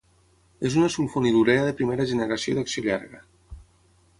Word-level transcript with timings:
És 0.69 0.77
una 0.79 0.87
sulfonilurea 0.95 1.67
de 1.67 1.75
primera 1.81 2.07
generació 2.13 2.57
d'acció 2.61 2.85
llarga. 2.87 3.23